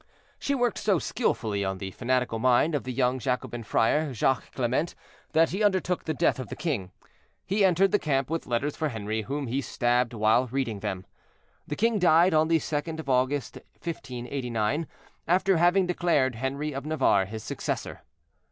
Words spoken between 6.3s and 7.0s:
of the king.